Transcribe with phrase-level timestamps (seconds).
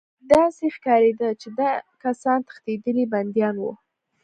[0.31, 1.71] داسې ښکارېده چې دا
[2.03, 3.73] کسان تښتېدلي بندیان وو